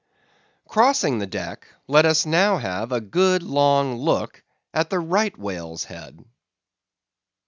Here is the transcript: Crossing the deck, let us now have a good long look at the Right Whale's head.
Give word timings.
Crossing 0.67 1.19
the 1.19 1.27
deck, 1.27 1.67
let 1.85 2.07
us 2.07 2.25
now 2.25 2.57
have 2.57 2.91
a 2.91 2.99
good 2.99 3.43
long 3.43 3.95
look 3.97 4.41
at 4.73 4.89
the 4.89 4.97
Right 4.99 5.37
Whale's 5.37 5.83
head. 5.83 6.25